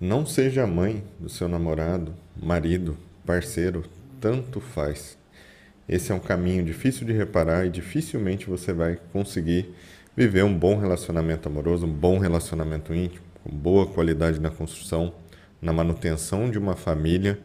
[0.00, 3.84] Não seja mãe do seu namorado, marido, parceiro,
[4.18, 5.18] tanto faz.
[5.86, 9.74] Esse é um caminho difícil de reparar e dificilmente você vai conseguir
[10.16, 15.12] viver um bom relacionamento amoroso, um bom relacionamento íntimo, com boa qualidade na construção,
[15.60, 17.38] na manutenção de uma família,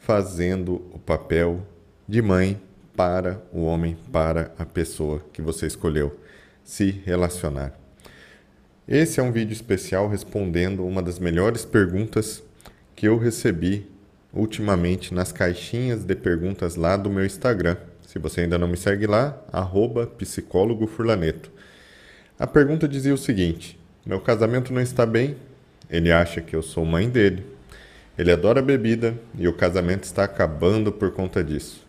[0.00, 1.64] fazendo o papel
[2.08, 2.60] de mãe
[2.96, 6.18] para o homem, para a pessoa que você escolheu
[6.64, 7.81] se relacionar.
[8.86, 12.42] Esse é um vídeo especial respondendo uma das melhores perguntas
[12.96, 13.86] que eu recebi
[14.34, 17.76] ultimamente nas caixinhas de perguntas lá do meu Instagram.
[18.04, 21.48] Se você ainda não me segue lá, arroba psicólogo Furlaneto.
[22.36, 25.36] A pergunta dizia o seguinte: Meu casamento não está bem,
[25.88, 27.46] ele acha que eu sou mãe dele.
[28.18, 31.86] Ele adora bebida e o casamento está acabando por conta disso.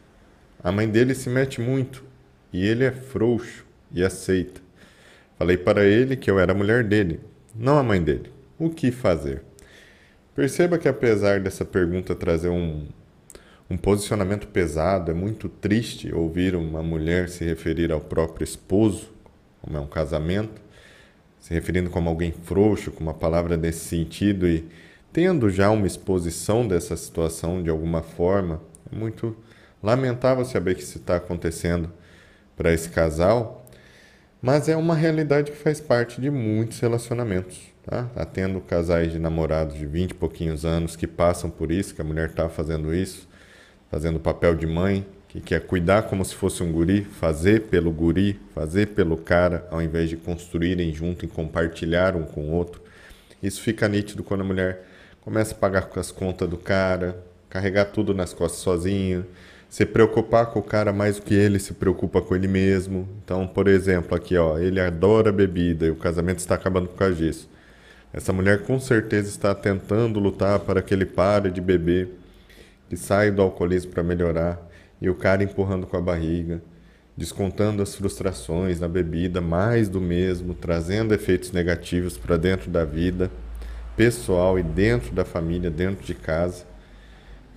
[0.64, 2.04] A mãe dele se mete muito
[2.54, 4.63] e ele é frouxo e aceita.
[5.44, 7.20] Falei para ele que eu era a mulher dele,
[7.54, 8.32] não a mãe dele.
[8.58, 9.44] O que fazer?
[10.34, 12.88] Perceba que apesar dessa pergunta trazer um,
[13.70, 19.10] um posicionamento pesado, é muito triste ouvir uma mulher se referir ao próprio esposo,
[19.62, 20.62] como é um casamento,
[21.42, 24.66] se referindo como alguém frouxo, com uma palavra nesse sentido e
[25.12, 29.36] tendo já uma exposição dessa situação de alguma forma, é muito
[29.84, 31.92] lamentável saber que isso está acontecendo
[32.56, 33.63] para esse casal
[34.44, 37.72] mas é uma realidade que faz parte de muitos relacionamentos.
[37.86, 38.04] Tá?
[38.14, 42.02] tá tendo casais de namorados de 20 e pouquinhos anos que passam por isso, que
[42.02, 43.28] a mulher está fazendo isso,
[43.90, 48.40] fazendo papel de mãe, que quer cuidar como se fosse um guri, fazer pelo guri,
[48.54, 52.82] fazer pelo cara, ao invés de construírem junto e compartilhar um com o outro.
[53.42, 54.86] Isso fica nítido quando a mulher
[55.22, 57.18] começa a pagar as contas do cara,
[57.50, 59.26] carregar tudo nas costas sozinho,
[59.74, 63.10] se preocupar com o cara mais do que ele se preocupa com ele mesmo.
[63.24, 67.16] Então, por exemplo, aqui, ó, ele adora bebida e o casamento está acabando por causa
[67.16, 67.50] disso.
[68.14, 72.10] Essa mulher com certeza está tentando lutar para que ele pare de beber,
[72.88, 74.62] que saia do alcoolismo para melhorar,
[75.02, 76.62] e o cara empurrando com a barriga,
[77.18, 83.32] descontando as frustrações na bebida, mais do mesmo, trazendo efeitos negativos para dentro da vida
[83.98, 86.64] pessoal e dentro da família, dentro de casa.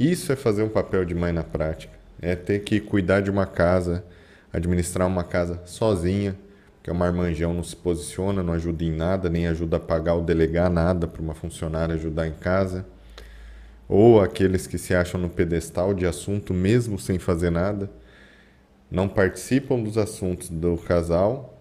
[0.00, 3.46] Isso é fazer um papel de mãe na prática é ter que cuidar de uma
[3.46, 4.04] casa,
[4.52, 6.36] administrar uma casa sozinha,
[6.76, 10.22] porque o marmanjão não se posiciona, não ajuda em nada, nem ajuda a pagar ou
[10.22, 12.86] delegar nada para uma funcionária ajudar em casa.
[13.88, 17.90] Ou aqueles que se acham no pedestal de assunto mesmo sem fazer nada,
[18.90, 21.58] não participam dos assuntos do casal,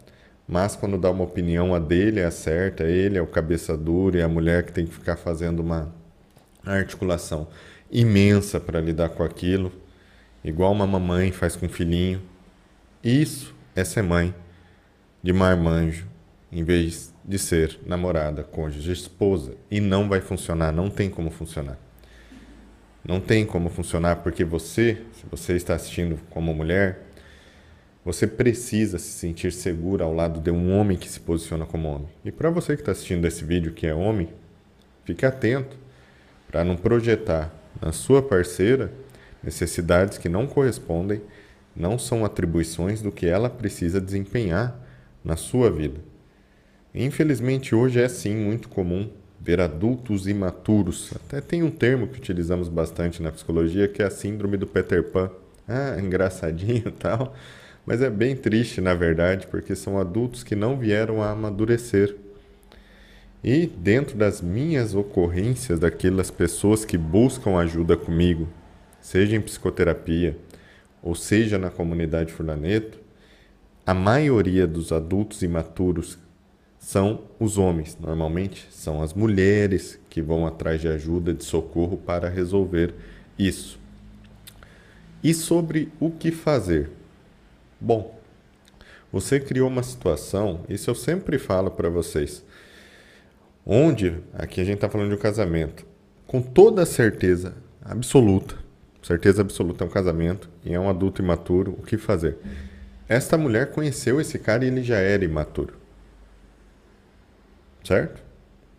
[0.48, 4.20] mas quando dá uma opinião a dele é a certa, ele é o cabeça dura
[4.20, 5.92] e a mulher que tem que ficar fazendo uma
[6.64, 7.48] articulação
[7.92, 9.72] imensa para lidar com aquilo
[10.46, 12.22] igual uma mamãe faz com o filhinho.
[13.04, 14.34] Isso é ser mãe
[15.22, 16.08] de marmanjo,
[16.52, 19.56] em vez de ser namorada, cônjuge, esposa.
[19.70, 21.78] E não vai funcionar, não tem como funcionar.
[23.04, 27.06] Não tem como funcionar porque você, se você está assistindo como mulher,
[28.04, 32.08] você precisa se sentir segura ao lado de um homem que se posiciona como homem.
[32.24, 34.30] E para você que está assistindo esse vídeo que é homem,
[35.04, 35.76] fique atento
[36.48, 37.52] para não projetar
[37.82, 38.92] na sua parceira
[39.46, 41.22] Necessidades que não correspondem
[41.76, 44.76] não são atribuições do que ela precisa desempenhar
[45.24, 46.00] na sua vida.
[46.94, 51.12] Infelizmente, hoje é sim muito comum ver adultos imaturos.
[51.16, 55.04] Até tem um termo que utilizamos bastante na psicologia que é a síndrome do Peter
[55.04, 55.30] Pan.
[55.68, 57.36] Ah, engraçadinho e tal.
[57.86, 62.16] Mas é bem triste, na verdade, porque são adultos que não vieram a amadurecer.
[63.44, 68.48] E dentro das minhas ocorrências, daquelas pessoas que buscam ajuda comigo,
[69.06, 70.36] seja em psicoterapia
[71.00, 72.98] ou seja na comunidade Furlaneto,
[73.86, 76.18] a maioria dos adultos imaturos
[76.80, 77.96] são os homens.
[78.02, 82.96] Normalmente são as mulheres que vão atrás de ajuda, de socorro para resolver
[83.38, 83.80] isso.
[85.24, 86.90] E sobre o que fazer?
[87.80, 88.20] Bom,
[89.12, 92.44] você criou uma situação, isso eu sempre falo para vocês,
[93.64, 95.86] onde, aqui a gente está falando de um casamento,
[96.26, 97.54] com toda certeza
[97.84, 98.65] absoluta,
[99.06, 102.38] certeza absoluta é um casamento e é um adulto imaturo, o que fazer?
[103.08, 105.76] Esta mulher conheceu esse cara e ele já era imaturo.
[107.84, 108.24] Certo?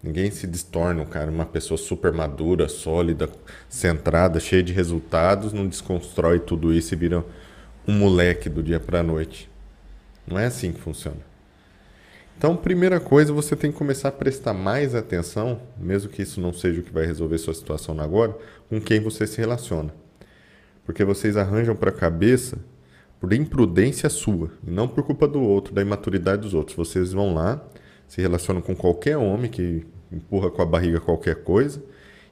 [0.03, 3.29] Ninguém se destorna, o cara, uma pessoa super madura, sólida,
[3.69, 7.25] centrada, cheia de resultados, não desconstrói tudo isso e vira
[7.87, 9.49] um moleque do dia para a noite.
[10.27, 11.25] Não é assim que funciona.
[12.37, 16.53] Então, primeira coisa, você tem que começar a prestar mais atenção, mesmo que isso não
[16.53, 18.37] seja o que vai resolver sua situação agora,
[18.69, 19.93] com quem você se relaciona
[20.87, 22.57] porque vocês arranjam para a cabeça
[23.21, 26.77] por imprudência sua, e não por culpa do outro, da imaturidade dos outros.
[26.77, 27.63] Vocês vão lá,
[28.07, 31.83] se relacionam com qualquer homem que empurra com a barriga qualquer coisa,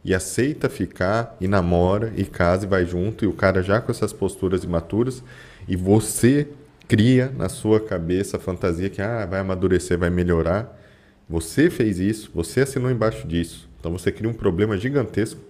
[0.04, 3.90] e aceita ficar e namora e casa e vai junto e o cara já com
[3.90, 5.24] essas posturas imaturas
[5.66, 6.46] e você
[6.86, 10.78] cria na sua cabeça a fantasia que ah, vai amadurecer, vai melhorar.
[11.26, 13.66] Você fez isso, você assinou embaixo disso.
[13.80, 15.40] Então você cria um problema gigantesco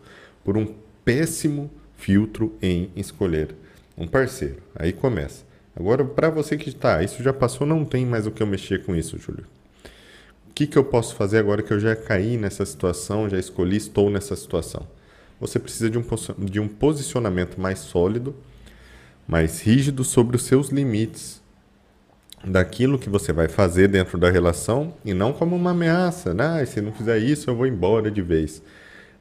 [0.44, 0.72] por um
[1.04, 1.68] péssimo
[2.04, 3.54] filtro em escolher
[3.96, 4.58] um parceiro.
[4.76, 5.42] Aí começa.
[5.74, 8.84] Agora, para você que está, isso já passou, não tem mais o que eu mexer
[8.84, 9.46] com isso, Júlio.
[10.50, 13.78] O que, que eu posso fazer agora que eu já caí nessa situação, já escolhi,
[13.78, 14.86] estou nessa situação?
[15.40, 16.04] Você precisa de um,
[16.38, 18.36] de um posicionamento mais sólido,
[19.26, 21.42] mais rígido sobre os seus limites
[22.44, 26.60] daquilo que você vai fazer dentro da relação e não como uma ameaça, né?
[26.60, 28.62] Ah, se não fizer isso eu vou embora de vez.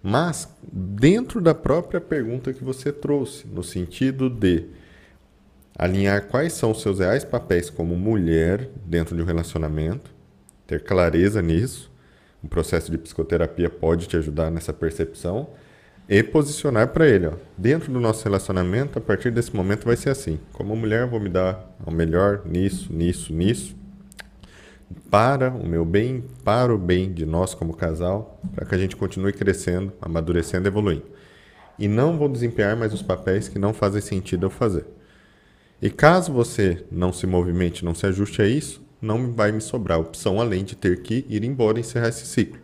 [0.05, 4.65] Mas dentro da própria pergunta que você trouxe, no sentido de
[5.79, 10.11] alinhar quais são os seus reais papéis como mulher dentro de um relacionamento,
[10.67, 11.89] ter clareza nisso.
[12.43, 15.49] O processo de psicoterapia pode te ajudar nessa percepção
[16.09, 20.09] e posicionar para ele, ó, dentro do nosso relacionamento, a partir desse momento vai ser
[20.09, 20.37] assim.
[20.51, 23.73] Como mulher, vou me dar o melhor nisso, nisso, nisso,
[25.09, 28.95] para o meu bem, para o bem de nós como casal, para que a gente
[28.95, 31.05] continue crescendo, amadurecendo, evoluindo.
[31.77, 34.85] E não vou desempenhar mais os papéis que não fazem sentido eu fazer.
[35.81, 39.99] E caso você não se movimente, não se ajuste a isso, não vai me sobrar
[39.99, 42.61] opção além de ter que ir embora e encerrar esse ciclo.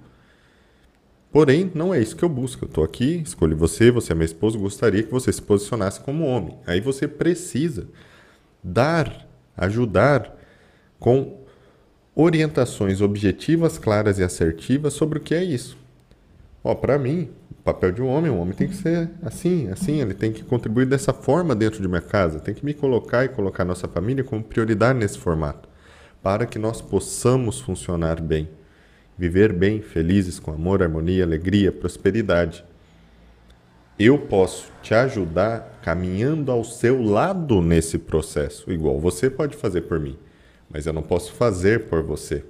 [1.31, 2.65] Porém, não é isso que eu busco.
[2.65, 6.25] Eu estou aqui, escolhi você, você é meu esposo, gostaria que você se posicionasse como
[6.25, 6.57] homem.
[6.65, 7.87] Aí você precisa
[8.63, 10.35] dar, ajudar
[10.99, 11.39] com
[12.19, 15.77] orientações objetivas, claras e assertivas sobre o que é isso.
[16.61, 20.01] Ó, para mim, o papel de um homem, um homem tem que ser assim, assim,
[20.01, 23.29] ele tem que contribuir dessa forma dentro de minha casa, tem que me colocar e
[23.29, 25.69] colocar nossa família como prioridade nesse formato,
[26.21, 28.49] para que nós possamos funcionar bem,
[29.17, 32.65] viver bem, felizes com amor, harmonia, alegria, prosperidade.
[33.97, 40.01] Eu posso te ajudar caminhando ao seu lado nesse processo, igual você pode fazer por
[40.01, 40.17] mim,
[40.69, 42.43] mas eu não posso fazer por você.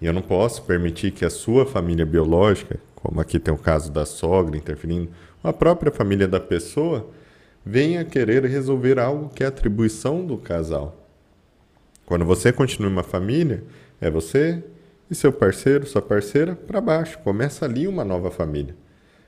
[0.00, 3.90] E eu não posso permitir que a sua família biológica, como aqui tem o caso
[3.90, 5.10] da sogra interferindo,
[5.42, 7.10] a própria família da pessoa,
[7.64, 10.96] venha querer resolver algo que é atribuição do casal.
[12.06, 13.62] Quando você continua uma família,
[14.00, 14.62] é você
[15.10, 17.18] e seu parceiro, sua parceira, para baixo.
[17.18, 18.74] Começa ali uma nova família.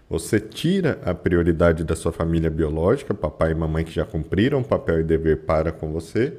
[0.09, 5.01] Você tira a prioridade da sua família biológica, papai e mamãe que já cumpriram papel
[5.01, 6.35] e dever para com você,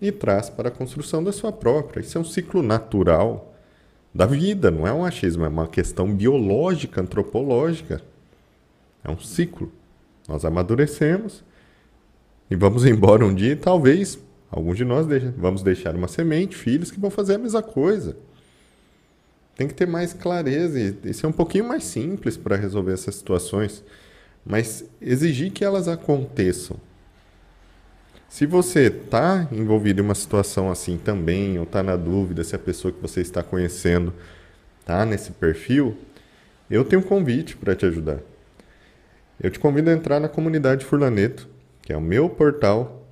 [0.00, 2.00] e traz para a construção da sua própria.
[2.00, 3.54] Isso é um ciclo natural
[4.14, 8.02] da vida, não é um achismo, é uma questão biológica, antropológica.
[9.04, 9.72] É um ciclo.
[10.28, 11.44] Nós amadurecemos
[12.50, 14.18] e vamos embora um dia e talvez
[14.50, 18.16] alguns de nós deixa, vamos deixar uma semente, filhos que vão fazer a mesma coisa.
[19.54, 23.84] Tem que ter mais clareza e ser um pouquinho mais simples para resolver essas situações,
[24.44, 26.78] mas exigir que elas aconteçam.
[28.30, 32.60] Se você está envolvido em uma situação assim também, ou está na dúvida se a
[32.60, 34.14] pessoa que você está conhecendo
[34.78, 35.98] está nesse perfil,
[36.70, 38.20] eu tenho um convite para te ajudar.
[39.42, 41.48] Eu te convido a entrar na comunidade Furlaneto,
[41.82, 43.04] que é o meu portal,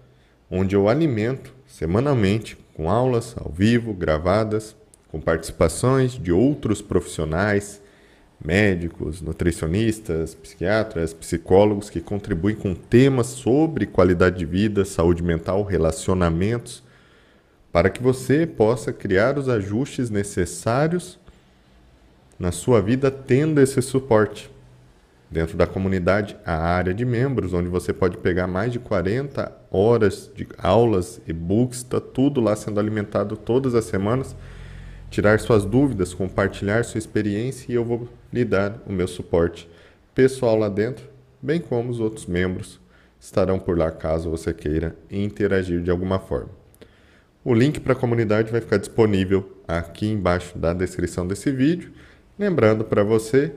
[0.49, 4.77] onde eu alimento semanalmente com aulas ao vivo, gravadas,
[5.09, 7.83] com participações de outros profissionais
[8.43, 16.83] médicos, nutricionistas, psiquiatras, psicólogos que contribuem com temas sobre qualidade de vida, saúde mental, relacionamentos,
[17.73, 21.19] para que você possa criar os ajustes necessários
[22.39, 24.51] na sua vida tendo esse suporte.
[25.31, 30.31] Dentro da comunidade, a área de membros, onde você pode pegar mais de 40 horas
[30.35, 34.35] de aulas, e-books, está tudo lá sendo alimentado todas as semanas
[35.11, 39.69] tirar suas dúvidas, compartilhar sua experiência e eu vou lhe dar o meu suporte
[40.15, 41.09] pessoal lá dentro,
[41.41, 42.81] bem como os outros membros
[43.21, 46.51] estarão por lá caso você queira interagir de alguma forma.
[47.45, 51.93] O link para a comunidade vai ficar disponível aqui embaixo da descrição desse vídeo.
[52.39, 53.53] Lembrando para você,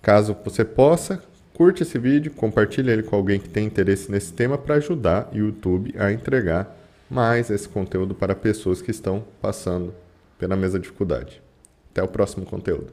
[0.00, 4.56] caso você possa, curte esse vídeo, compartilhe ele com alguém que tem interesse nesse tema
[4.56, 6.76] para ajudar o YouTube a entregar
[7.10, 9.92] mais esse conteúdo para pessoas que estão passando
[10.38, 11.42] pela mesma dificuldade.
[11.90, 12.92] Até o próximo conteúdo.